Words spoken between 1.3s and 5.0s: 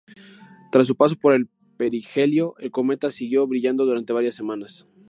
el perihelio, el cometa siguió brillando durante varias semanas.